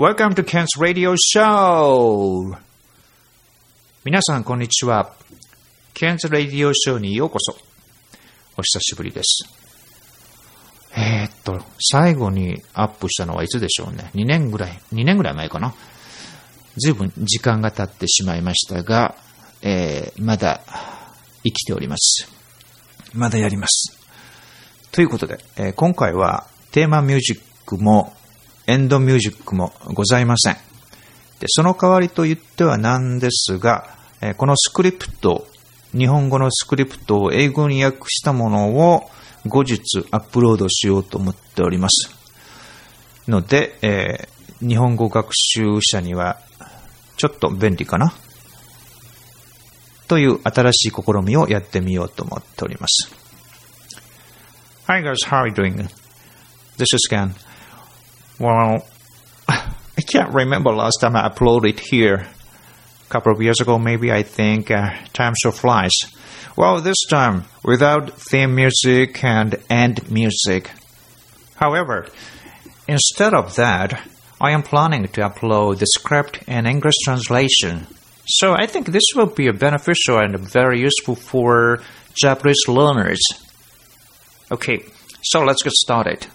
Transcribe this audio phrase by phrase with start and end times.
[0.00, 2.56] Welcome to Ken's Radio Show!
[4.02, 5.12] 皆さん、こんにちは。
[5.92, 7.54] Ken's Radio Show にようこそ。
[8.56, 9.44] お久しぶりです。
[10.96, 14.10] えー、っと、最後にアップしたのはいつでしょうね。
[14.14, 15.74] 2年ぐらい、2年ぐらい前かな。
[16.78, 19.16] ずいぶん時間が経ってしまいましたが、
[19.60, 20.62] えー、まだ
[21.44, 22.26] 生きております。
[23.12, 23.98] まだやります。
[24.92, 28.14] ということで、えー、今回はテーマミュージックも
[28.66, 30.54] エンドミュージックもございません。
[31.40, 33.88] でその代わりと言ってはなんですが、
[34.20, 35.46] え、このスクリプト、
[35.96, 39.10] 日本語のスクリプトを英語に訳したものを
[39.46, 42.10] 後日アップロードしようと思っております。
[43.26, 46.38] ので、えー、日本語学習者には
[47.16, 48.12] ちょっと便利かな？
[50.08, 53.10] という新しい試みをやってみようと思っております。
[54.86, 55.88] Hi guys, how are you doing?
[56.76, 57.32] This is Ken.
[58.40, 58.86] Well,
[59.48, 62.26] I can't remember last time I uploaded here.
[63.06, 65.92] A couple of years ago, maybe I think uh, time so flies.
[66.56, 70.70] Well, this time without theme music and end music.
[71.56, 72.06] However,
[72.88, 74.08] instead of that,
[74.40, 77.86] I am planning to upload the script and English translation.
[78.26, 81.82] So I think this will be beneficial and very useful for
[82.14, 83.20] Japanese learners.
[84.50, 84.86] Okay,
[85.22, 86.26] so let's get started.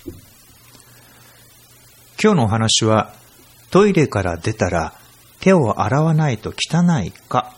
[2.21, 3.13] 今日のお話は
[3.71, 4.93] トイレから出たら
[5.41, 7.53] 手を洗わないと汚いか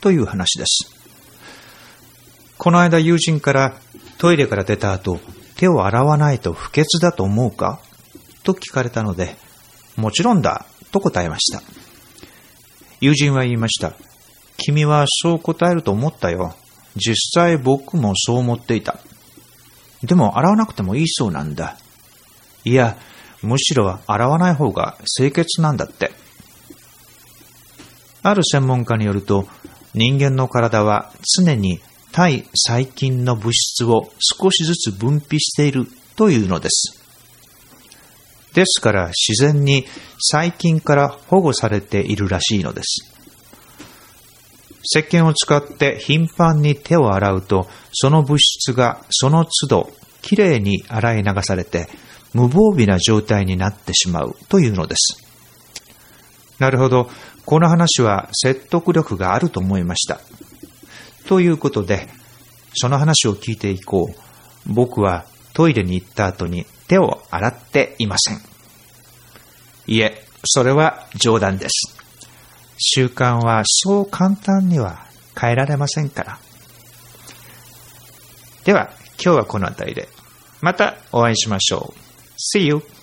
[0.00, 0.92] という話です。
[2.58, 3.74] この間友人から
[4.18, 5.20] トイレから出た後
[5.56, 7.80] 手を洗わないと不潔だと思うか
[8.42, 9.36] と聞かれたので
[9.96, 11.62] もちろんだと答えました。
[13.00, 13.94] 友人は言いました。
[14.56, 16.54] 君はそう答えると思ったよ。
[16.96, 18.98] 実際僕もそう思っていた。
[20.02, 21.76] でも洗わなくてもいいそうなんだ。
[22.64, 22.96] いや、
[23.46, 26.10] むしろ洗わない方が清潔なんだって。
[28.22, 29.46] ある専門家によると、
[29.94, 31.80] 人間の体は常に
[32.12, 35.86] 対細菌の物質を少しずつ分泌している
[36.16, 37.00] というのです。
[38.54, 39.84] ですから自然に
[40.18, 43.12] 細菌から保護されているらしいのです。
[44.82, 49.92] 石鹸を使って頻繁に手を洗うと、その物質がその都度
[50.26, 51.88] きれいに洗い流されて、
[52.34, 55.22] 無防備な状態になってしまうというのです。
[56.58, 57.08] なるほど。
[57.44, 60.20] この話は説得力があると思いました。
[61.28, 62.08] ということで、
[62.74, 64.14] その話を聞いていこう。
[64.66, 68.40] 僕はトイレに行った後に手を洗っていません。
[69.86, 71.96] いえ、それは冗談です。
[72.78, 75.06] 習慣はそう簡単には
[75.40, 76.38] 変えられませんから。
[78.64, 78.90] では、
[79.22, 80.08] 今日はこの辺りで。
[80.60, 82.00] またお会いしましょう。
[82.38, 82.95] See you!